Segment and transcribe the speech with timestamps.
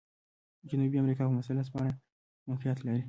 [0.69, 1.93] جنوبي امریکا په مثلث په بڼه
[2.49, 2.99] موقعیت لري.